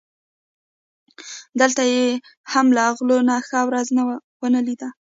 [1.61, 2.05] دلته یې
[2.51, 3.87] هم له غلو نه ښه ورځ
[4.39, 4.89] و نه لیده.